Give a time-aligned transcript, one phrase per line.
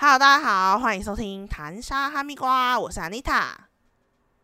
[0.00, 3.48] Hello，大家好，欢迎收听《谈沙哈密瓜》，我是 Anita，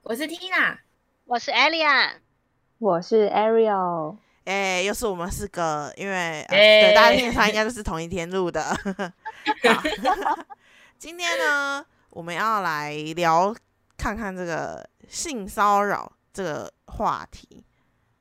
[0.02, 0.78] 我是 Tina，
[1.26, 2.14] 我是 Elia，
[2.78, 4.16] 我是 Ariel。
[4.46, 8.76] 哎，又是我们四个，因为对大家听出来应该都是同一天录的。
[10.98, 13.54] 今天呢，我们要来聊
[13.96, 17.64] 看看这个性骚扰这个话题，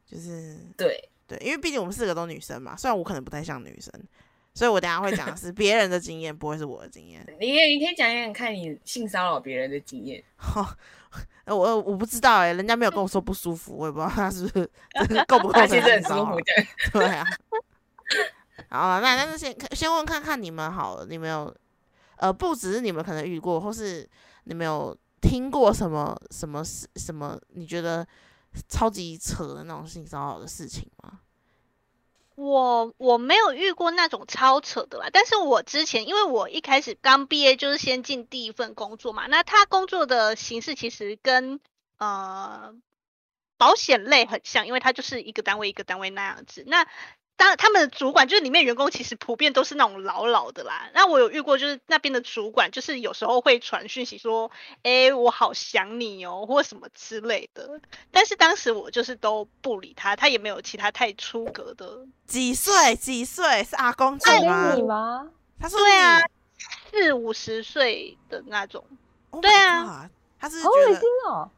[0.05, 1.09] 就是对。
[1.25, 3.91] 对，因为毕竟我们四个都女生嘛，虽然我可能不太像女生，
[4.53, 7.25] 所以我等下会讲的是 别人的经验，不会是我的经验。
[7.39, 10.23] 你你可以讲讲看你性骚扰别人的经验。
[11.45, 14.69] 我我不知道哎，人家没有跟我说不舒服，我也不知道他是不是
[15.27, 16.43] 够不够其实很舒服的。
[16.93, 17.25] 对啊。
[18.69, 21.53] 好，那那就先先问看看你们好了，你们有
[22.17, 24.07] 呃，不只是你们可能遇过，或是
[24.45, 27.37] 你们有听过什么什么事什么？
[27.49, 28.07] 你觉得
[28.69, 31.19] 超级扯的那种性骚扰的事情吗？
[32.35, 41.59] 我我没有遇过那种超扯的啦，但是我之前因为我一开始刚毕业就是先进第一份工作嘛，那他工作的形式其实跟
[41.97, 42.73] 呃
[43.57, 46.87] 保险类很像，因为他就是一个单位一个单位那样子，那。
[47.35, 50.89] 当他们的主管就是里面员工，其实普遍都是那种老老的啦。
[50.93, 54.51] 那我有遇过，就是那边的主管，就是有时候会传讯息说
[54.83, 57.81] ：“哎，我好想你哦，或什么之类的。”
[58.11, 62.05] 但是当时我就是都不理他，他也没有其他太出格的。
[62.27, 62.95] 几岁？
[62.95, 63.63] 几岁？
[63.63, 64.37] 是阿公叫
[64.75, 65.31] 你吗？
[65.59, 66.21] 他说：“对啊，
[66.91, 68.85] 四五十岁的那种。”
[69.41, 70.09] 对啊，
[70.39, 71.49] 他是好恶心哦。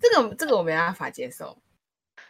[0.00, 1.56] 这个这个我没办法接受。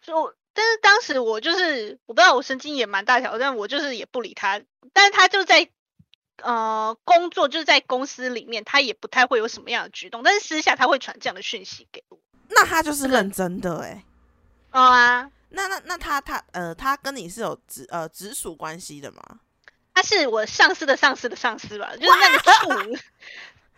[0.00, 0.32] 就。
[0.55, 4.61] 但是当时我就是我不知道我神经也蛮大条，但我就是也不理他。
[4.92, 5.69] 但是他就在
[6.42, 10.22] 呃工作，就是在公司里面，他也不太会有什么样的举动。
[10.22, 12.19] 但是私下他会传这样的讯息给我。
[12.48, 14.05] 那他就是认真的哎。
[14.72, 19.22] 哦啊，那那那他他呃他跟你是有直呃直属关系的吗？
[19.94, 22.98] 他是我上司的上司的上司吧，就是那个处。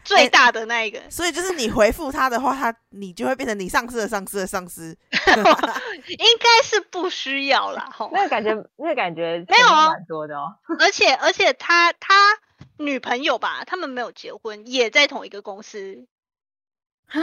[0.04, 4.96] 最大的那一个，所以就是你回复他的话，他你就会变成你上司的上司的上司，
[6.08, 7.90] 应该是不需要啦。
[8.12, 10.54] 那个感觉，那个感觉没有蛮多的哦。
[10.78, 12.14] 而且而且他他
[12.78, 16.06] 女朋友吧，他们没有结婚，也在同一个公司
[17.06, 17.20] 啊。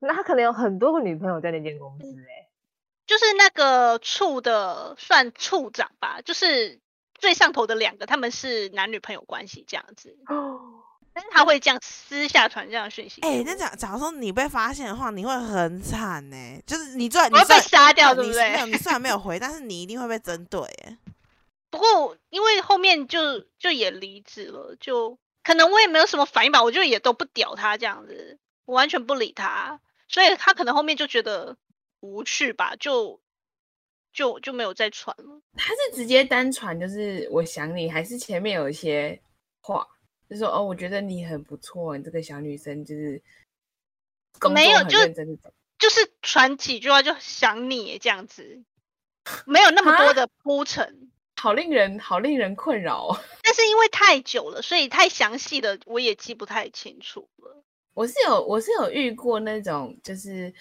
[0.00, 2.48] 那他可能有很多个女朋友在那间公司哎。
[3.06, 6.78] 就是那个处的算处长吧，就是
[7.14, 10.14] 最上头的两个，他们是男女朋友关系这样子。
[11.30, 13.20] 他会这样私下传这样的讯息。
[13.22, 16.36] 哎，那假假如说你被发现的话，你会很惨呢。
[16.66, 18.52] 就是你最，你会被杀掉，对不对？
[18.52, 20.60] 没有，你虽然没有 回，但是你一定会被针对。
[20.60, 20.98] 哎，
[21.70, 26.62] 不过因为后面就就也离职了，就可能我也没有什么反应吧。
[26.62, 31.56] 我就也都不屌他这样子，我完全不理他，所以他可能后面就觉得
[32.00, 33.20] 无趣吧，就
[34.12, 35.40] 就就没有再传了。
[35.56, 39.20] 他是直接单传，就是我想你，还是前面有一些
[39.60, 39.86] 话？
[40.28, 43.22] 就说哦，我觉得你很不错，你这个小女生就是
[44.50, 44.98] 没有就
[45.78, 48.62] 就是传几句话就想你这样子，
[49.46, 53.18] 没有那么多的铺陈，好令人好令人困扰。
[53.42, 57.64] 但是因为太久了，所以太详细的我也记不太清楚了。
[57.94, 60.52] 我是有我是有遇过那种，就是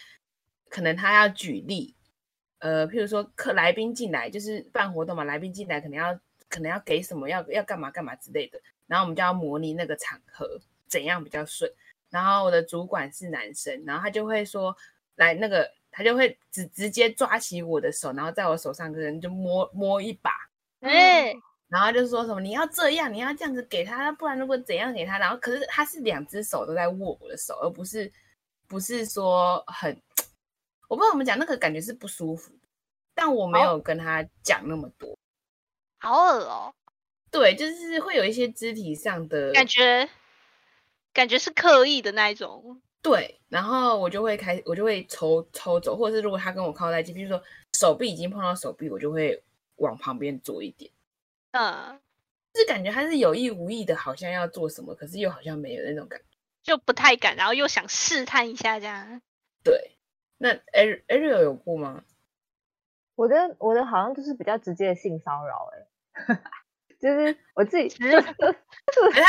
[0.69, 1.95] 可能他要举例，
[2.59, 8.61] 呃，譬如说客来宾进来就是办活动嘛，来宾进来可能要可能要给什么，要要干嘛干嘛之类的。
[8.87, 11.71] 然后我们就要模拟那个场合怎样比较顺。
[12.09, 14.75] 然后我的主管是男生，然后他就会说
[15.15, 20.31] ：“来，那个他就会直直接抓起我的手，然后在我手上跟就摸摸一把，
[20.79, 21.35] 哎，
[21.67, 25.19] 然后就说什么你要这样，你要这样子给他，不然如果怎样给他。
[25.19, 28.09] 然后可是他是两只手都在握我的手，而不是
[28.67, 30.01] 不是说很，
[30.87, 32.53] 我不知道怎么讲，那个感觉是不舒服。
[33.13, 35.17] 但我没有跟他讲那么多，
[35.99, 36.73] 好恶哦。
[37.37, 40.09] 对，就是会有一些肢体上的感觉，
[41.13, 42.81] 感觉是刻意的那一种。
[43.03, 47.39] 对，然后我就会开，我就会抽抽走，或者是如果他跟我靠在一起，比如说
[47.73, 49.43] 手臂已经碰到手臂，我就会
[49.75, 50.89] 往旁边坐一点。
[51.51, 51.99] 嗯，
[52.51, 56.25] 就是感觉他是有意无意的，好像要做什么，可是又好像没有那种感觉，
[56.63, 59.21] 就不太敢，然后又想试探一下这样。
[59.63, 59.91] 对，
[60.39, 62.03] 那 Ariel 有过吗？
[63.13, 65.87] 我的我的好像就是比较直接的性骚扰，哎。
[66.99, 68.09] 就是我自己， 他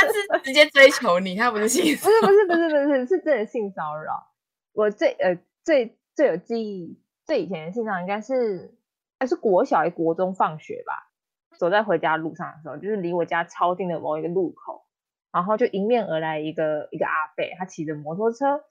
[0.06, 4.32] 是直接追求你，他不是性，不是不是不是不是是真的性骚扰。
[4.72, 8.74] 我最呃最最有记忆，最以前的性骚扰应该是
[9.18, 11.12] 还是国小还国中放学吧，
[11.58, 14.86] 走在回家路上的时候，就是离我家超近的某一个路口，
[15.30, 18.64] 然后就迎面而来一个一个阿伯，他骑着摩托车，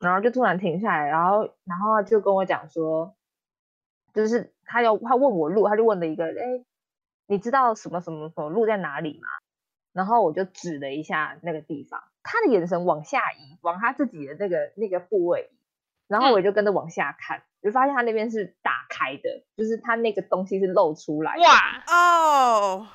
[0.00, 3.14] 然后就突然停下来，然后然后就跟我讲说，
[4.12, 6.64] 就是他要他问我路，他就问了一个哎。
[7.30, 9.28] 你知道什么什么什么路在哪里吗？
[9.92, 15.56] 然后我就指了一下那个地方，他的眼神往下移，往他自己的那个那个部位移，
[16.08, 21.42] 然后我就跟着往下看，就发现他那边是打开的，就是他那个东西是露出来的。
[21.42, 22.88] 哇，哦，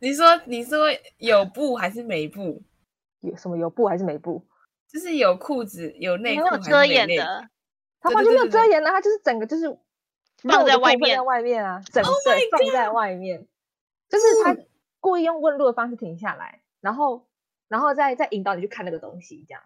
[0.00, 2.62] 你说你说有布还是没布？
[3.20, 4.46] 有什么有布还是没布？
[4.86, 7.26] 就是有裤子有内裤还是有遮掩没内裤？
[7.26, 7.48] 的，
[8.00, 9.78] 他完全没有遮掩的，他就是整个就是
[10.42, 12.18] 放在外面在外面啊，整个 Oh
[12.50, 13.46] 放在外面，
[14.08, 14.56] 就是他
[15.00, 17.26] 故意用问路的方式停下来，然后
[17.68, 19.62] 然后再再引导你去看那个东西，这样。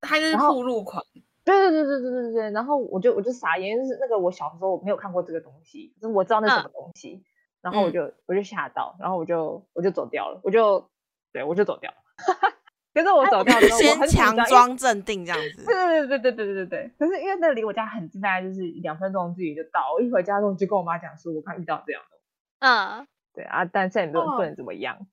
[0.00, 1.02] 他就是然后铺路狂，
[1.44, 7.24] 对对对对对对对对，然后我就我就傻眼，就是那个我小时候我没有看过这个东西，就是我知道那是什么东西，
[7.62, 10.90] 然后我嗯就我就吓到，然后我就我就走掉了，我就
[11.32, 11.96] 对我就走掉了。
[12.94, 15.64] 可是我走掉之后，我先很强装镇定这样子。
[15.64, 16.90] 对对对对对对对对。
[16.96, 19.94] 可是因为那离我家很近，大概就是两分钟距离就到。
[19.94, 22.18] 我一回家之后就跟我妈讲说，我刚遇到这样的。
[22.60, 25.06] 嗯，对啊，但现在也不能不哦能怎么样。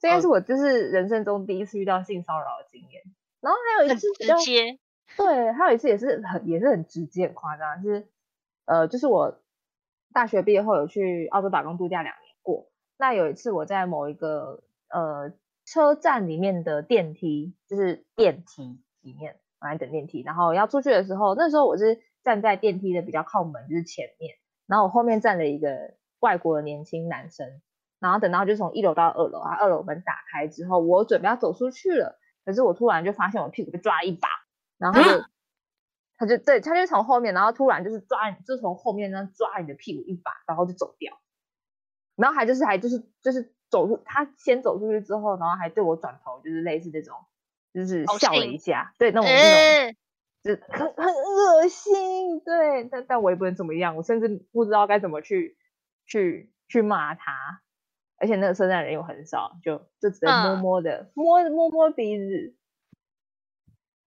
[0.00, 3.02] 这应该是我就是人生中第一次遇到性骚扰的经验。
[3.40, 4.78] 然后还有一次比较直接，
[5.16, 8.08] 对，还有一次也是很也是很直接很夸张，是
[8.64, 9.42] 呃，就是我
[10.12, 12.70] 大学毕业后有去澳洲打工度假两年过。
[12.96, 15.32] 那有一次我在某一个呃
[15.66, 24.36] 车站里面的电梯，就是电梯里面我在等电梯，然后要出去的时候，那时候我是站在电梯的比较靠门，就是前面，
[24.66, 25.94] 然后我后面站了一个
[26.24, 27.60] 外国的年轻男生，
[28.00, 34.26] 然后等到就从一楼到二楼，啊，二楼门打开之后，我准备要走出去了，可是我突然就发现我屁股被抓一把，
[34.78, 35.24] 然后他就、
[36.16, 41.12] 他就对，他就从后面，然后突然就是抓你，就从后面呢抓你的屁股一把，然后就走掉，
[42.16, 47.14] 然后还就是还就是就是走出，他先走出去之后，然后还对我转头，就是类似这种，
[47.74, 49.60] 就是笑了一下，对那种那种。
[49.60, 49.94] 呃，
[50.44, 55.56] 就很很恶心，对，但但我也不能怎么样，我甚至不知道该怎么去
[56.06, 57.62] 去去骂他，
[58.16, 60.58] 而且那个车站人又很少，就就只能摸嗯。
[60.58, 62.54] 摸的、摸摸摸鼻子，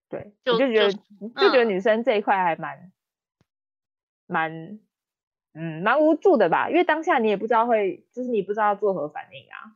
[0.10, 1.00] 对，我就就觉得就
[1.36, 1.70] 就觉得嗯。
[1.70, 2.92] 女生这一块还蛮
[4.26, 4.80] 蛮
[5.54, 9.76] 嗯蛮无助的吧，因为当下你也不知道会，就是你不知道作何反应啊，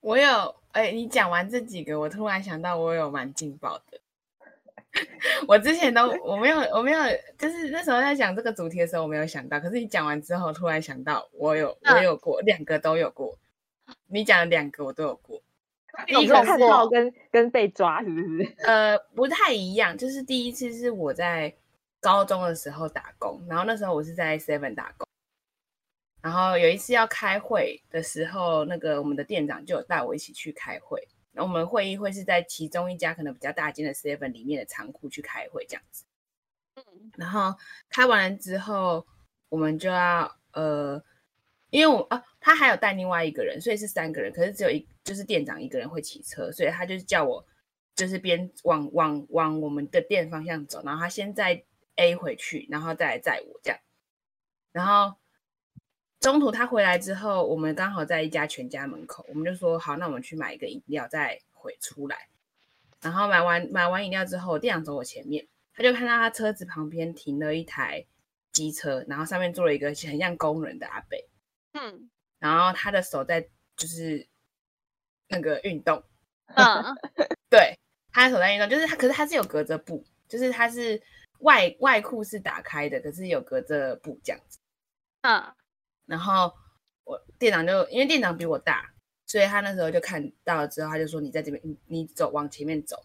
[0.00, 4.00] 我有哎、你讲完这几个，我突然想到我有蛮劲爆的。
[5.46, 6.98] 我之前都我没有我没有，
[7.38, 13.38] 就是那时候在讲这个主题的时候我没有想到，可是你讲完之后突然想到我有我嗯有过两个都有过，
[14.06, 15.42] 你讲的两个我都有过。
[16.06, 18.54] 第你一个是看到跟跟被抓是不是？
[18.64, 21.52] 呃，不太一样，就是第一次是我在
[22.00, 25.08] 高中的时候打工，然后那时候我是在 Seven 打工，
[26.22, 31.08] 然后有一次要开会的时候，那个我们的店长就有带我一起去开会，
[31.38, 36.04] 然后我们会议会是在其中一家可能比较大间的 Seven 里面的仓库去开会这样子，
[36.74, 37.12] 嗯。
[37.16, 37.54] 然后
[37.88, 39.06] 开完了之后，
[39.48, 41.00] 我们就要呃，
[41.70, 47.46] 因为我啊，他还有带另外一个人，所以是三个人，可是只有一就是店长一个人会骑车，所以他就是叫我
[47.94, 51.62] 就是边往往往我们的店方向走，然后他先载
[51.94, 53.78] A 回去，然后再来载我这样，
[54.72, 55.16] 然后
[56.20, 62.28] 中途他回来之后，我们刚好在一家全家门口，我们就说好，那我们去买一个饮料再回出来。
[63.00, 68.04] 然后买完买完饮料之后，店长走我前面，他就看到他车子旁边停了一台
[68.50, 71.16] 机车，然后上面坐了一个很像工人的阿伯，
[71.74, 72.10] 嗯
[72.40, 74.26] 然后他的手在就是
[75.28, 76.02] 那个运动，
[76.54, 76.82] 嗯
[77.48, 77.78] 对，
[78.10, 81.00] 他的手在运动，就是他，可是他是有隔着布，就是他是
[81.38, 84.58] 外外裤是打开的，可是有隔着布这样子。
[85.20, 85.54] 嗯
[86.08, 86.52] 然后
[87.04, 88.92] 我店长就因为店长比我大，
[89.26, 92.96] 所以他那时候就看到了之后，他就说你在这边，你你走往前面走，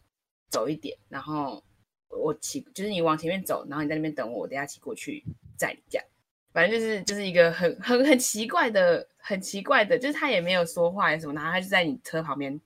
[0.50, 1.64] 走一点，然后
[2.08, 5.24] 我我骑，就是你往前面走，然后你在那边等我，我等下骑过去
[5.58, 6.08] 载你这样。
[6.54, 12.62] 反正就是就是一个很很很奇怪的，很奇怪的，就是他也没有说话还是什么，然后他就在你车旁边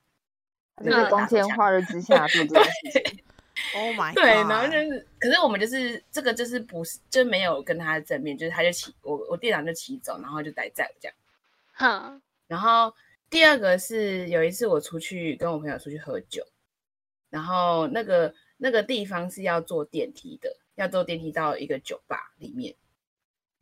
[0.81, 3.23] 那就是光天化日之下 做这种事情。
[3.75, 4.15] Oh my god！
[4.15, 11.15] 对，然后就是，可是我们就是这个就是不是就没有跟他正面，就是他就骑我我店长就骑走，然后就待在我这样。
[11.73, 12.93] 哼然后
[13.29, 16.45] 第二个是有一次我出去跟我朋友出去喝酒，
[17.29, 22.73] 然后那个那个地方是要坐电梯的，要坐电梯到一个酒吧里面。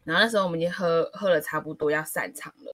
[0.04, 2.72] 然后那时候我们已经喝喝了差不多要散场了，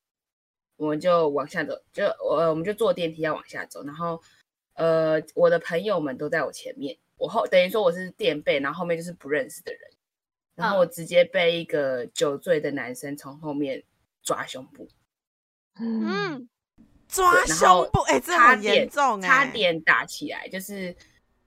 [0.76, 4.22] 我们就往下走，就我我们就坐电梯要往下走，然后
[4.74, 9.82] 呃我的朋友们都在我前面，我后等于说我是垫背，然后后面就是不认识的人，
[10.56, 13.84] 然后我直接被一个酒醉的男生从后面
[14.24, 14.88] 抓胸部。
[15.80, 16.50] 嗯。
[17.08, 20.96] 抓胸部，哎、这很差点严重哎、差点打起来，就是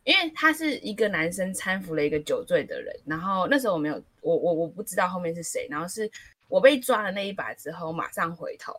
[0.03, 6.11] 因为他是一个男生搀扶了一个酒醉的人，然后那时候我没有，我我我不知道后面是谁，然后是
[6.49, 8.75] 我被抓了那一把之后，马上回头，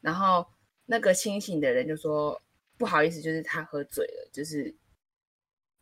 [0.00, 0.44] 然后
[0.86, 2.42] 那个清醒的人就说
[2.76, 4.74] ：“不好意思，就是他喝醉了，就是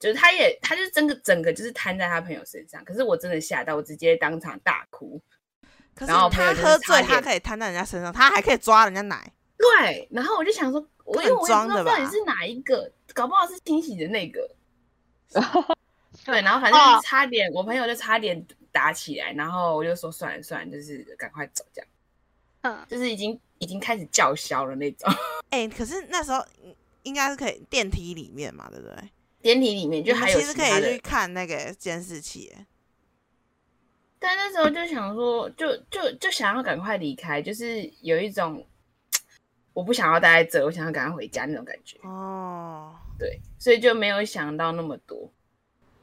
[0.02, 5.22] 就是他也他就是整个整个就是瘫在他朋友身上，可是我真的吓到，我直接当场大哭。
[5.94, 9.32] 可是然后他喝醉，他可以瘫在人家身上，他还可以抓人家奶。
[9.56, 14.50] 对，然后我就想说，我因为我也不知装的吧道到底是哪一个，搞不好是清洗的那个。
[16.26, 21.88] 对，然后反哦正差点，我朋友就差点打起来，然后我就说算了算了，就是赶快走，这样
[22.62, 25.08] 嗯，就是已经已经开始叫嚣了那种。
[25.50, 28.96] 哎、可是那时候应应该是可以电梯里面嘛，对不对？
[29.42, 32.50] 电梯里面就还有其实可以去看那个监视器。
[34.18, 38.64] 但那时候就想说，就就就想要赶快离开，就是有一种
[39.72, 41.98] 我不想要待在这，我想要赶快回家那种感觉。
[42.04, 45.28] 哦，对，所以就没有想到那么多。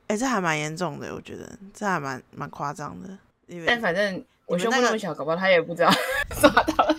[0.07, 3.17] 哎、这还蛮严重的，我觉得这还蛮蛮夸张的。
[3.47, 5.89] 因为但反正我胸部那么小，搞不好他也不知道
[6.41, 6.98] 抓到了。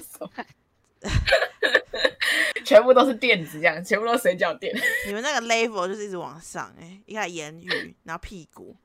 [2.71, 4.73] 全部都是垫子，这样全部都是水饺垫。
[5.09, 8.77] 你们那个 level 就是一直往上、哎，一开始言语， 然后屁股，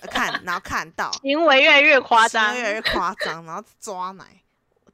[0.00, 4.42] 呃看， 然后看到，行为越来越夸张，越来越夸张，然后抓奶，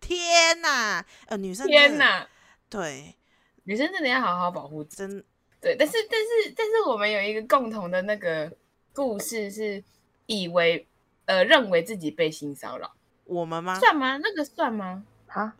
[0.01, 1.05] 天哪！
[1.27, 2.29] 呃，女生真的，天哪！
[2.71, 3.17] 对，
[3.65, 4.85] 女生真的要好好保护。
[4.85, 5.25] 真
[5.61, 8.53] 对，但是但是但是我们有一个共同的那个
[8.93, 9.83] 故事是，
[10.27, 10.87] 以为
[11.25, 12.93] 呃认为自己被性骚扰，
[13.25, 13.81] 我们吗？
[13.81, 14.17] 算吗？
[14.19, 15.05] 那个算吗？
[15.27, 15.57] 啊，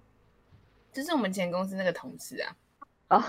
[0.93, 2.57] 就是我们前公司那个同事啊，
[3.09, 3.21] 哦，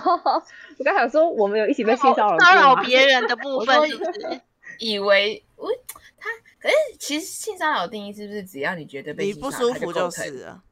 [0.78, 4.42] 我刚想说我们有一起被性骚扰过骚扰别人的部分我是不是？
[4.80, 5.70] 以为我
[6.18, 6.30] 他，
[6.60, 10.64] 可是其实性骚扰定义是不是只要你觉得被你不舒服就是了。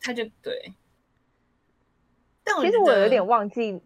[0.00, 0.74] 他就对。
[2.42, 3.80] 但我其实我有点忘记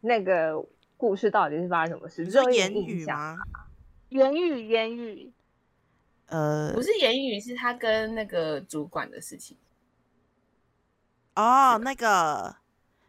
[0.00, 0.64] 那个
[0.96, 2.72] 故事到底是发生什么事，你说言？
[2.72, 3.36] 语吗？
[4.10, 5.32] 言语言语，
[6.26, 9.56] 呃不，是言语，是他跟那个主管的事情。
[11.36, 12.56] 哦，那个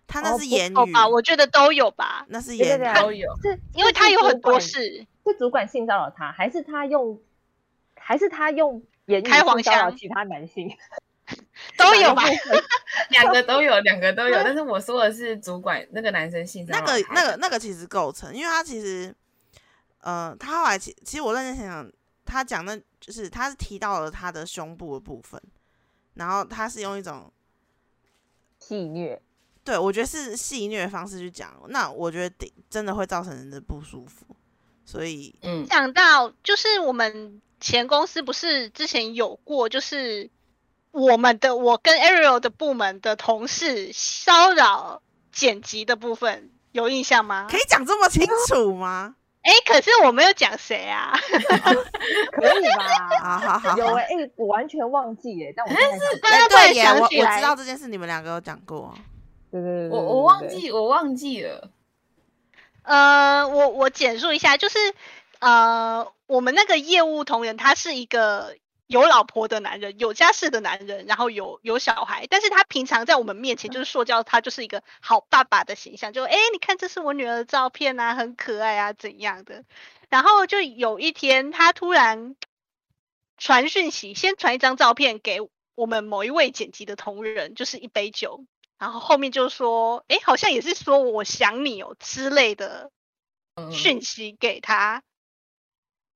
[0.06, 2.96] 他那是言语，好吧，我觉得都有吧，那是言语。
[2.96, 5.06] 都有，是因为他有很多事。
[5.26, 7.20] 是主管性骚扰他，还是他用，
[7.96, 10.70] 还是他用言语开黄性骚扰腔其他男性？
[11.78, 12.24] 都有吧
[13.12, 14.36] 两个都有，两个都有。
[14.42, 19.14] 但是我说的是主管那个男生性骚那个那个那个其实构成，因为他其实，
[20.00, 21.92] 呃，他后来其其实我认真想想，
[22.24, 25.42] 他讲的就是他是提到了他的胸部的部分，
[26.14, 27.30] 然后他是用一种
[28.68, 29.22] 戏虐，
[29.64, 34.26] 对我觉得是戏虐的方式去讲，那我觉得得真的会造成人的不舒服，
[34.86, 40.30] 所以嗯，讲到就是我们前公司不是之前有过，就是
[40.92, 47.58] 我们的我跟 Ariel 的部门的同事骚扰剪辑的部分，有印象吗可？
[47.58, 49.16] 以讲这么清楚吗？
[49.42, 51.14] 哎，可是我没有讲谁啊，
[52.32, 52.86] 可以吧？
[53.40, 58.94] 好好好，有哎、欸我完全忘记哎、但我但哎是突然对耶，我想起来我知道这件事，你们两个有讲过。
[59.50, 61.70] 对对对对我我忘记我忘记了。
[62.84, 64.78] 呃，我我简述一下，就是
[65.40, 68.56] 呃，我们那个业务同仁他是一个
[68.88, 79.66] 有老婆的男人，有家室的男人，然后有有小孩，但是他平常在我们面前就是塑造他就是一个好爸爸的形象，就哎，诶你看这是我女儿的照片啊，很可爱啊，怎样的？
[80.10, 82.36] 然后就有一天他突然
[83.38, 85.40] 传讯息，先传一张照片给
[85.76, 88.46] 我们某一位剪辑的同仁，就是一杯酒，
[88.80, 92.90] 然后后面就说，哎，好像也是说我想你哦之类的
[93.56, 95.04] 嗯，讯息给他，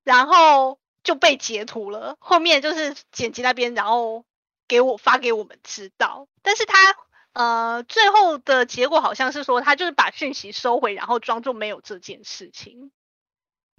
[0.04, 2.16] 然后就被截图了。
[2.20, 4.26] 后面就是剪辑那边，然后
[4.68, 6.96] 给我发给我们知道，但是他
[7.34, 12.92] 呃最后的结果好像是说他就是把讯息收回，然后装作没有这件事情，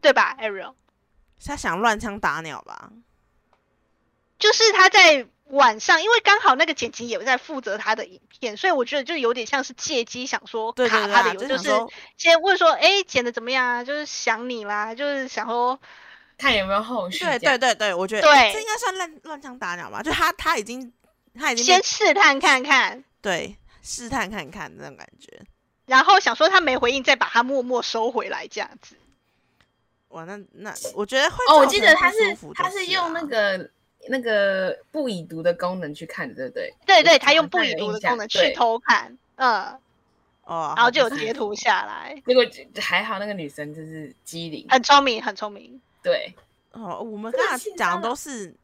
[0.01, 0.75] 对吧，Ariel？
[1.45, 2.93] 他想乱枪打鸟吧？
[4.39, 11.71] 就是他在晚上，因为刚好那个剪辑也在负责他的影片，所以我觉得就有点像是借机想说卡他的油，就是
[12.17, 13.85] 先问说，哎，剪的怎么样啊？
[13.85, 15.81] 就是想你啦，就是想说，
[16.43, 17.25] 看有没有后续。
[17.25, 20.03] 对对对对，我觉得对这应该算乱乱枪打鸟吧？
[20.03, 20.93] 就他他已经
[21.39, 25.41] 他已经先试探看看，对试探看看那种感觉。
[25.87, 28.97] 然后想说他没回应，再把他默默收回来这样子。
[30.09, 33.71] 哇，那那我觉得会哦，我记得他是他是用啊那个
[34.09, 36.75] 那个不已读的功能去看，对不对？
[36.85, 39.79] 对对，他用不已读的功能去偷看，嗯，
[40.45, 42.45] 哦，然后就有截图下来，结果
[42.81, 45.81] 还好那个女生就是机灵，很聪明，很聪明。
[46.03, 46.35] 对，
[46.73, 48.55] 哦，我们这刚才讲都是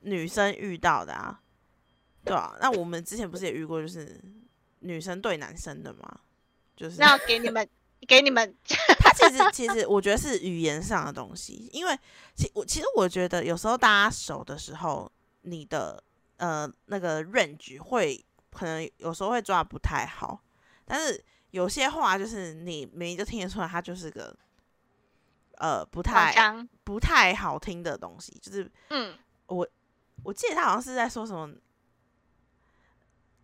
[0.00, 1.40] 女生遇到的啊，
[2.24, 4.20] 对啊，那我们之前不是也遇过，就是
[4.80, 6.20] 女生对男生的吗？
[6.76, 7.68] 就是那给你们，
[8.06, 8.54] 给你们，
[9.00, 11.98] 他其实其实我觉得是语言上的东西，因为
[12.34, 15.10] 其我其实我觉得有时候大家熟的时候，
[15.42, 16.02] 你的
[16.36, 20.40] 呃那个 range 会可能有时候会抓得不太好，
[20.84, 24.36] 但是有些话就是你明明就听得出来，他就是个
[25.58, 26.34] 呃不太，
[26.84, 29.68] 不太好听的东西，就是嗯，我
[30.24, 31.54] 我记得他好像是在说什么，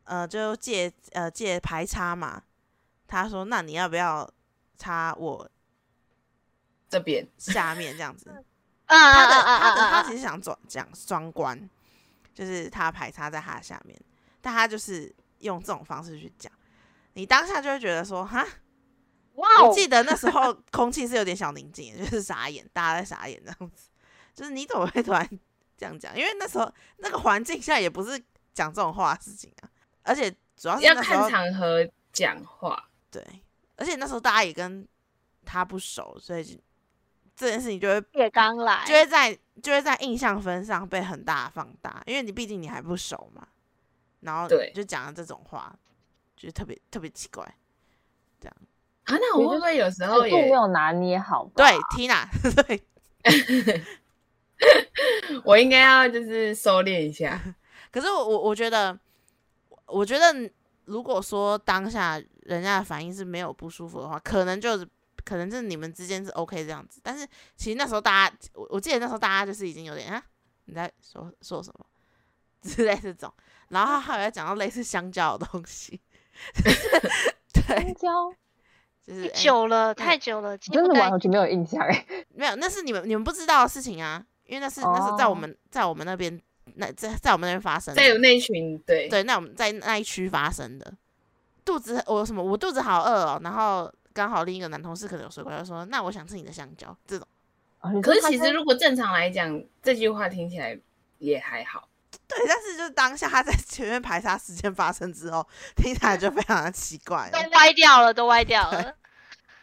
[0.05, 2.43] 呃，就借呃借排插嘛。
[3.07, 4.29] 他说：“那你要不要
[4.77, 5.49] 插我
[6.89, 8.29] 这边下面这样子？
[8.87, 11.69] ”啊他的他的他其实想转讲双关，
[12.35, 13.97] 就是他排插在他下面，
[14.41, 16.51] 但他就是用这种方式去讲，
[17.13, 18.45] 你当下就会觉得说：“哈，
[19.35, 23.89] 哇我哦，记得那时候空气是有点小宁静，就是傻眼，大家在傻眼这样子。
[24.33, 25.29] 就是你怎么会突然
[25.77, 26.17] 这样讲？
[26.17, 28.21] 因为那时候那个环境下也不是
[28.53, 29.71] 讲这种话的事情啊，
[30.03, 33.25] 而且主要是要看场合讲话，对，
[33.77, 34.87] 而且那时候大家也跟
[35.45, 36.57] 他不熟，所以就
[37.37, 43.47] 这件事情就会也刚来，就会在就会在印象分上被很大放大，因为你毕竟你还不熟嘛，
[44.21, 45.77] 然后对就讲了这种话，
[46.37, 47.53] 就是特别特别奇怪。
[49.05, 51.45] 啊，那我会不会有时候也度没有拿捏好？
[51.55, 52.27] 对，Tina，
[52.67, 52.83] 对，
[55.45, 57.41] 我应该要就是收敛一下。
[57.91, 58.99] 可是我我我觉得，
[59.87, 60.51] 我觉得
[60.87, 64.89] 如果说当下人家的反应是没有不舒服的话，可能就是
[65.25, 67.01] 可能就是你们之间是 OK 这样子。
[67.03, 70.23] 但是其实那时候大家，我我记得那时候大家就是已经有点啊，
[70.65, 71.85] 你在说说什么
[72.63, 73.33] 之类这种，
[73.69, 76.01] 然后他还有讲到类似香蕉的东西，
[77.53, 78.35] 对香，蕉
[79.07, 82.07] 就是、久了，太久了，记不太真的完全没有印象哎。
[82.35, 86.41] 没有，那是你们你们不知道的事情啊，因为那是那是在我哦们在我们那边
[86.77, 90.93] 那在在我们那边发生的，在有那群对对，那我们在那一区发生的。
[91.65, 92.43] 肚子我有什么？
[92.43, 97.27] 我肚子好饿哦，然后刚好另一个男同事可能有睡过他，说：“那我想吃你的香蕉。”这种
[97.81, 100.79] 哦可是其实如果正常来讲，这句话听起来
[101.19, 101.89] 也还好。
[102.29, 107.39] 对，但是就是当下他在前面排查事件发生之后，听起来就非常的奇怪都。
[107.57, 108.95] 歪掉了，都歪掉了。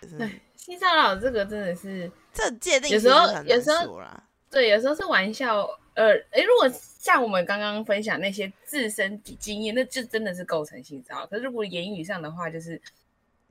[0.01, 4.01] 就是对性骚扰这个真的是这界定有时候有时候。
[4.49, 5.65] 对，有时候是玩笑。
[5.93, 11.27] 呃，诶，如果像我们刚刚分享那些自身经验，那就真的是构成性骚扰。
[11.27, 12.81] 可是如果言语上的话，就是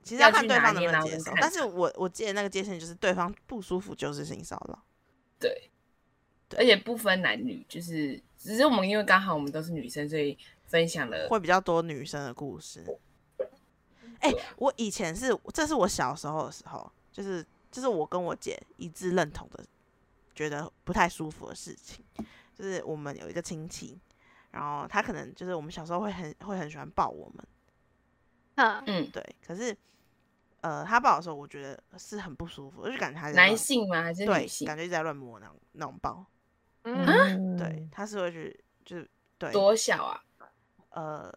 [0.03, 4.83] 其实要看对方能捏不能接受，但是我我记得那个界限就是对方不舒服就是性骚扰。
[5.39, 5.69] 对，
[6.49, 12.83] 对而且不分男女，就是只是我们因为刚好我们都是女生，所以分享了会比较多女生的故事。
[14.19, 19.63] 哎、对啊我以前是，这是我小时候的时候，就是就是我跟我姐一致认同的，
[20.33, 22.03] 觉得不太舒服的事情，
[22.55, 23.99] 就是我们有一个亲戚，
[24.51, 27.47] 然后他可能就是我们小时候会很会很喜欢抱我们，
[28.55, 29.75] 嗯，嗯对，可是
[30.61, 34.03] 呃他抱的时候，我觉得是很不舒服，我就感觉他在男性吗？
[34.03, 34.67] 还是对女，性？
[34.67, 36.23] 感觉一直在乱摸那种那种抱，
[36.83, 40.23] 嗯，嗯对，他是会去就是对，多小啊？
[40.91, 41.33] 呃，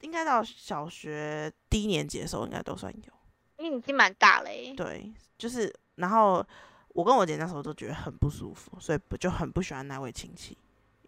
[0.00, 3.12] 应该到小学低年级的时候，应该都算有。
[3.58, 6.44] 你已经蛮大了欸对，就是，然后
[6.88, 10.56] 我跟我姐那时候都觉得很不舒服，所以不就很不喜欢那位亲戚，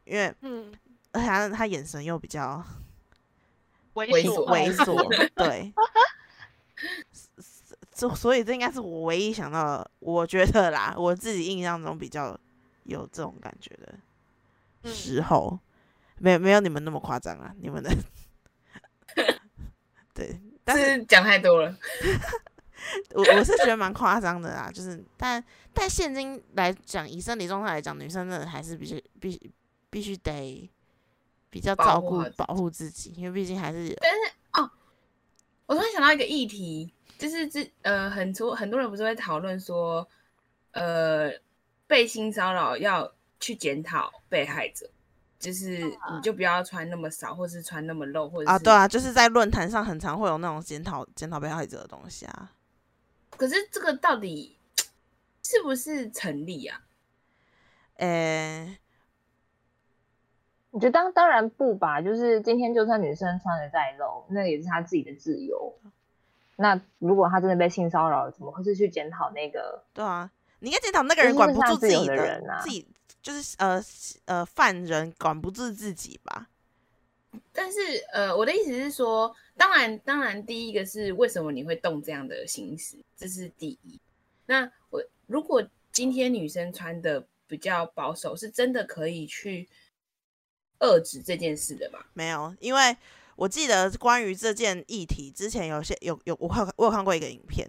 [0.04, 0.72] 因为嗯，
[1.12, 2.64] 而且他他眼神又比较
[3.94, 4.96] 猥猥琐猥琐，
[5.34, 5.72] 对，
[7.92, 12.38] 所所以这应该是我唯一想到的，我觉得啦，我自己印象中比较
[12.88, 13.94] 有这种感觉的
[14.82, 14.92] 嗯。
[14.92, 15.58] 时候，
[16.18, 17.90] 没有没有你们那么夸张啊，你们的。
[20.12, 21.76] 对，但是是讲太多了。
[23.14, 29.52] 我我是觉得蛮夸张的啦，就是但但现今来讲，以生理状态来讲，女生真的还是必须必
[29.90, 30.68] 必须得
[31.50, 33.96] 比较照顾保护自己，因为毕竟还是。
[34.00, 34.18] 但是
[34.52, 34.70] 哦
[35.66, 40.08] 我突然想到一个议题，就是这呃，很多很多人不是会讨论说，
[40.70, 41.30] 呃，
[41.88, 44.88] 被性骚扰要去检讨被害者，
[45.40, 52.52] 就是你就不要穿那么少，或是穿那么露，或者啊，对啊，就是在论坛上很常会有那种检讨检讨被害者的东西啊。
[53.30, 54.56] 可是这个到底
[55.42, 56.82] 是不是成立啊？
[57.96, 58.78] 诶、
[60.70, 65.74] 我觉得当当然不吧，就是今天就算女生穿的再露，那也是她自己的自由。
[66.56, 69.84] 那如果她真的被性骚扰，怎么会是去检讨那个？
[69.92, 72.86] 对啊，你应该检讨那个人管不住自己的人啊自己
[73.22, 73.82] 就是呃
[74.26, 76.48] 呃犯人管不住自己吧？
[77.52, 77.78] 但是
[78.12, 84.00] 呃，我的意思是说，当然，当然，第一个是为什么你会动这样的心思，这是第一。
[84.46, 89.68] 那我如果今天女生穿的比较保守，是真的可以去
[90.78, 91.98] 遏制这件事的吗？
[92.14, 92.96] 没有，因为
[93.36, 97.68] 我记得关于这件议题之前有些有有我看我有看过一个影片，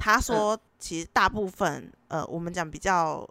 [0.00, 3.28] 他说其实大部分呃我们讲比较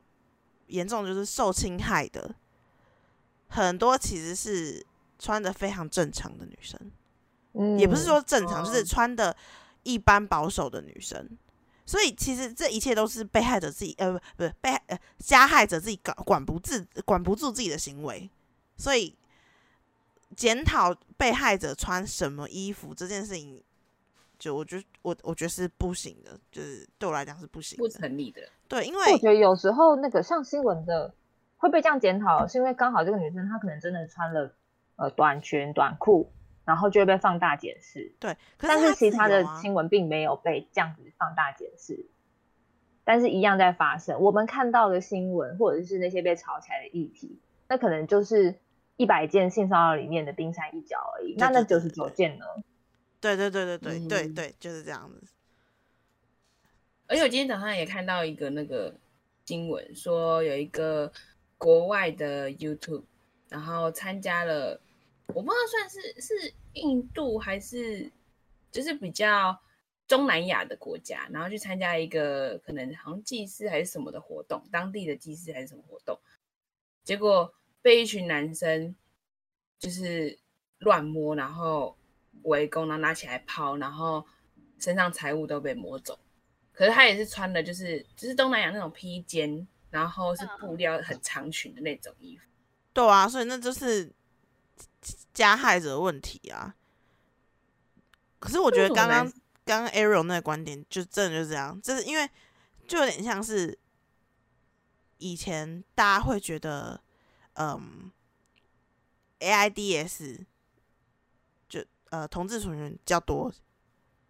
[0.67, 2.33] 严重就是受侵害的，
[3.47, 4.85] 很多其实是
[5.17, 6.79] 穿的非常正常的女生，
[7.53, 8.85] 嗯，也不是说正常，就是哦。
[8.85, 9.35] 穿的
[9.81, 11.37] 一般保守的女生。
[11.85, 18.29] 所以其实这一切都是被害者自己，呃，不不是被害呃加害者自己管管不自管不住自己的行为，
[18.77, 19.17] 所以
[20.35, 23.63] 检讨被害者穿什么衣服这件事情，
[24.39, 27.87] 就我觉得我我觉得是不行的，就是对我来讲是不行不。
[27.89, 28.41] 成立的。
[28.69, 31.13] 对，因为我为觉得有时候那个上新闻的
[31.57, 34.55] 会被这样检讨，是因为刚好这个女生她可能真的穿了
[34.95, 36.31] 呃短裙短裤，
[36.63, 38.15] 然后就会被放大解释。
[38.19, 42.05] 对，可但是是其他的新闻并没有被这样子放大解释，
[43.03, 44.21] 但是一样在发生。
[44.21, 48.55] 我们看到的新闻或者是那些被炒起来的议题，那可能就是
[48.95, 51.35] 一百件性骚扰里面的冰山一角而已。
[51.37, 52.45] 那那九十对对对九件呢？
[53.21, 55.21] 对对对对对对嗯对，就是这样子。
[57.07, 58.95] 而且我今天早上也看到一个那个
[59.45, 61.11] 新闻，说有一个
[61.57, 63.03] 国外的 YouTube，
[63.49, 64.79] 然后参加了，
[65.27, 68.11] 我不知道算是是印度还是
[68.71, 69.59] 就是比较
[70.07, 76.19] 中南亚的国家，然后去参加一个可能好像祭祀还是什么的活动，当地的祭祀还是什么活动，
[77.03, 77.51] 结果
[77.81, 78.95] 被一群男生
[79.79, 80.37] 就是
[80.77, 81.97] 乱摸，然后
[82.43, 84.25] 围攻，然后拿起来抛，然后
[84.79, 86.17] 身上财物都被摸走。
[86.73, 92.43] 可是他也是穿的，就是就是东南亚那种披肩，然后是布料很长裙的那种衣服。
[92.93, 94.11] 对啊，所以那就是
[95.33, 96.75] 加害者的问题啊。
[98.39, 99.29] 可是我觉得刚刚
[99.65, 102.29] 刚刚 Ariel 那个观点就真的就是这样，就是因为
[102.87, 103.77] 就有点像是
[105.17, 107.01] 以前大家会觉得，
[107.55, 108.09] 嗯
[109.39, 110.45] ，AIDS 就
[112.09, 113.51] 呃同志族群比较多，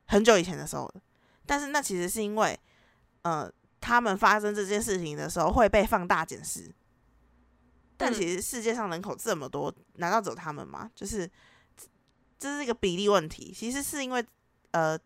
[0.08, 0.92] 很久以前的时候，
[1.46, 2.60] 但是那其实是因为
[3.24, 6.74] 呃他们发生这件事情的时候会被放大检视。
[7.98, 10.90] 但嗯其实世界上人口这么多，难道只有他们吗？
[10.96, 11.30] 就是
[12.38, 13.54] 这是一个比例问题。
[13.54, 14.26] 其实是因为
[14.72, 14.98] 呃，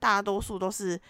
[0.00, 1.00] 大多数都是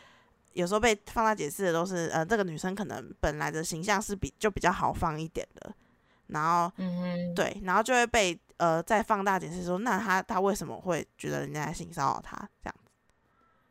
[0.52, 5.74] 有时候被放大解释的都是呃，这个女生可能本来的形象是比就比较豪放一点的，
[6.26, 12.90] 然后嗯，对，然后就会被呃再放大解释说，那他他为什么会觉得人家在性骚扰他这样子？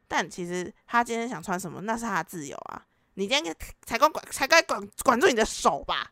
[0.07, 2.83] 但其实他今天想穿什么，那是他的自由啊。
[3.13, 6.11] 你今天才该管才该管管住你的手吧？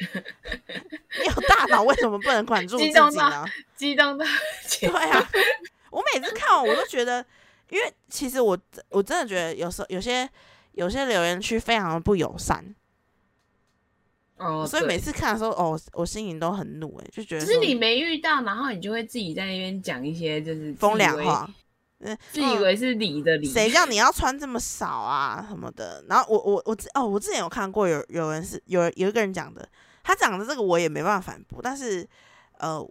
[0.00, 3.46] 你有大脑，为什么不能管住自己呢？
[3.76, 4.24] 激动到
[4.80, 5.30] 对啊，
[5.90, 7.24] 我每次看完我都觉得，
[7.68, 10.28] 因为其实我我真的觉得有时候有些
[10.72, 12.74] 有些留言区非常的不友善，
[14.40, 21.48] 哦，所以每次看的时候，哦，我心里都很怒哎、就觉得说只是你没遇到，然后你就会自己在那边讲一些就是风凉话，
[21.98, 23.46] 嗯自以为是理的理。
[23.46, 26.02] 谁叫你要穿这么少啊什么的？
[26.08, 29.68] 然后我我我之哦，我之前有看过有有人是有有一个人讲的，
[30.02, 32.08] 他讲的这个我也没办法反驳，但是
[32.56, 32.82] 呃，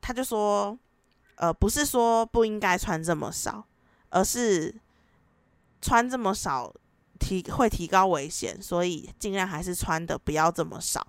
[0.00, 0.76] 他就说
[1.36, 3.64] 呃，不是说不应该穿这么少，
[4.08, 4.74] 而是
[5.80, 6.74] 穿这么少
[7.20, 11.06] 提会提高危险，所以尽量还是穿的不要这么少。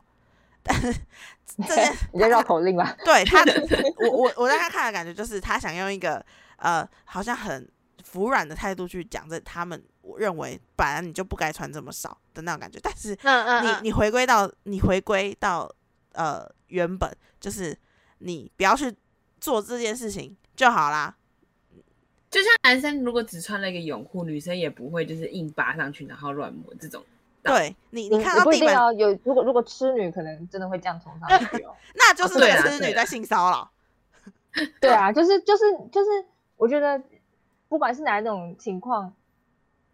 [0.62, 0.94] 但是
[1.68, 2.96] 这件你在绕口令吧？
[3.04, 3.44] 对他，
[4.06, 6.24] 我我我在他看的感觉就是他想用一个
[6.58, 7.68] 呃，好像很
[8.04, 15.68] 服软的态度去讲这他们我认为本来你就不该穿这么少的那种感觉，但是嗯嗯，你嗯你回归到你回归到
[16.14, 17.76] 呃原本，就是
[18.20, 18.96] 你不要去
[19.40, 21.16] 做这件事情就好啦。
[22.32, 27.04] 就像男生如果只穿了一个泳裤，女生也不会就是硬扒上去然后乱摸这种。
[27.44, 28.94] 对你，你看到地板，不一定哦。
[28.94, 31.76] 有如果如果痴女可能真的会这样冲上去哦。
[31.96, 33.70] 那就是对那个痴女在性骚扰。
[34.80, 36.10] 对啊，就是就是就是，
[36.56, 37.02] 我觉得
[37.68, 39.14] 不管是哪一种情况，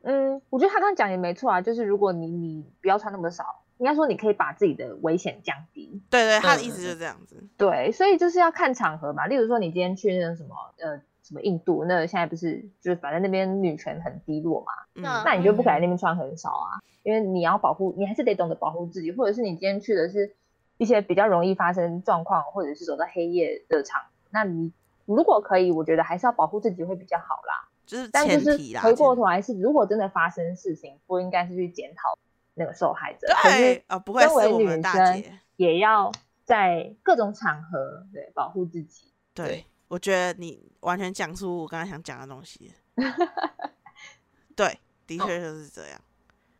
[0.01, 6.01] 嗯，我觉得他刚刚讲也没错啊，就是如果你你不要穿那么少，应该说你可以把自己的危险降低。
[6.09, 7.43] 对对，他的嗯意思就是这样子。
[7.55, 9.25] 对，所以就是要看场合嘛。
[9.25, 20.35] 例如说，你今天去那个什么呃什么印度，那现在不是就是反正那边女权很低落嘛，嗯，那你就不敢在那边穿很少啊，因为你要保护，你还是得懂得保护自己，或者是你今天去的是
[20.77, 24.71] 一些比较容易发生状况，或者是走到黑夜的场，那你
[25.05, 27.67] 如果可以，我觉得还是要保护自己会比较好啦。
[27.85, 28.81] 就是但就是前提啦。
[28.81, 32.17] 回过前头来是，如果真的发生事情，不应该是去检讨
[32.53, 35.23] 那个受害者，可是，对呃，不会是身为女生。
[35.55, 36.11] 也要
[36.43, 39.11] 在各种场合对保护自己。
[39.33, 42.73] 对对，我觉得你完全讲出我刚才想讲的东西。
[44.55, 46.01] 对，的确就是这样。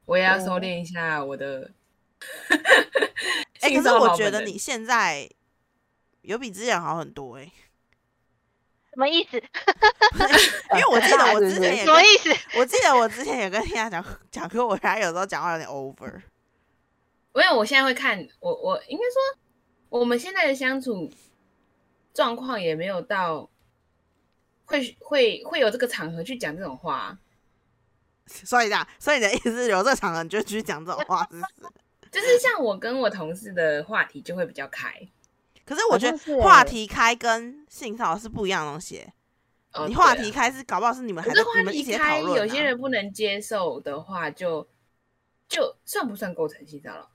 [0.06, 1.72] 我也要哦收敛一下我的
[3.62, 5.30] 哎、性可是我觉得你现在
[6.22, 7.52] 有比之前好很多哎、
[8.92, 9.38] 什么意思？
[10.72, 12.30] 因为我记得我之前也跟 什么意思？
[12.60, 16.22] 我记得我之前也跟天下讲讲过，我他有时候讲话有点 over。
[17.36, 19.40] 因为我现在会看我我应该说
[19.90, 21.12] 我们现在的相处
[22.18, 23.48] 状况也没有到
[24.66, 27.16] 会会会有这个场合去讲这种话，
[28.26, 32.10] 所以这样，所以你的意思是有这个场合你就继续讲这种话，是不是？
[32.12, 34.92] 就是像我跟我同事的话题就会比较开。
[35.64, 39.14] 可是我觉得话题开跟性骚扰是不一样的东西欸。
[39.74, 42.44] 哦你话题开是搞不好是你们还可是话在你们一起在题开，讨论、啊。
[42.44, 44.68] 有些人不能接受的话就，
[45.48, 47.12] 就算不算构成性骚扰？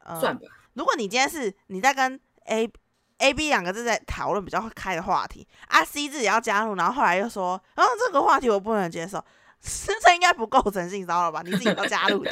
[0.00, 0.48] 呃算吧。
[0.72, 2.68] 如果你今天是你在跟 A
[3.18, 9.24] A B 两个字在讨论比较开的话题，啊 C 自己要加入，然后后来又说，然、后这个话题我不能接受，
[9.60, 11.42] 这应该不构成性骚扰吧？
[11.42, 12.30] 你自己要加入的。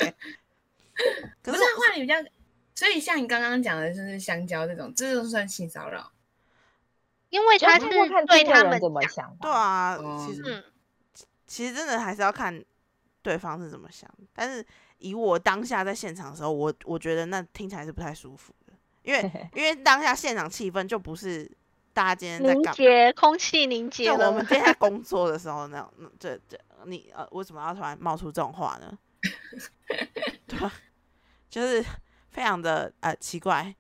[1.43, 2.15] 可是不是啊话题比较，
[2.75, 6.11] 所以像你刚刚讲的，就是香蕉这种，这就算性骚扰。
[7.31, 9.37] 因为他是看对他们的怎么讲，想。
[9.41, 10.65] 对啊，哦其实嗯，
[11.49, 12.63] 其实真的还是要看
[13.23, 14.09] 对方是怎么想。
[14.33, 14.65] 但是
[14.99, 18.64] 以我当下在现场的时候，我我觉得那听起来是不太舒服的，
[19.05, 19.23] 因为
[19.55, 21.49] 因为当下现场气氛就不是
[21.93, 22.77] 大家今天在凝干嘛。
[22.77, 24.19] 结，空气凝结了。
[24.19, 28.99] 就我们今天在 工作的时候那种，那这这你呃为什么要突然冒出这种话呢？
[30.49, 30.73] 对吧？
[31.49, 31.85] 就是
[32.31, 33.75] 非常的呃奇怪。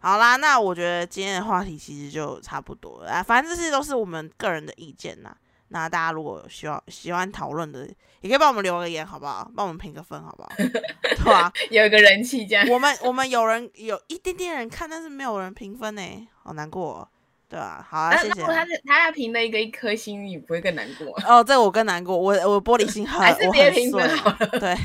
[0.00, 5.36] 好啦，那我觉得今天的话题其实就差不多了啊，反正这些都是我们个人的意见呐。
[5.68, 7.88] 那大家如果有需要喜欢讨论的，
[8.20, 9.50] 也可以帮我们留个言，好不好？
[9.56, 10.50] 帮我们评个分，好不好？
[10.56, 17.08] 对吧、 有一个人气这样，我们我们有人有一点点人看，但是没有人评分呢，好难过、哦。
[17.48, 18.34] 对啊，好啊，那谢谢啊。
[18.38, 21.16] 如果他是他要评了一个一颗星，你不会更难过？
[21.24, 24.46] 哦，这我更难过，我我玻璃心很， 还是我很别评分碎好了。
[24.58, 24.76] 对，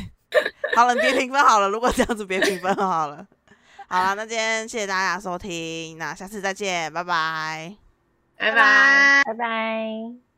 [0.76, 1.68] 好了，你别评分好了。
[1.70, 3.26] 如果这样子，别评分好了。
[3.88, 7.76] 好了，那今天谢谢大家收听，那下次再见，拜拜。
[8.38, 8.56] 拜拜。
[8.56, 9.24] 拜。
[9.26, 10.31] 拜拜。